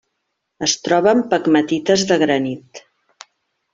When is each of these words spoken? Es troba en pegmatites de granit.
Es 0.67 0.73
troba 0.85 1.13
en 1.17 1.21
pegmatites 1.33 2.07
de 2.13 2.19
granit. 2.25 2.83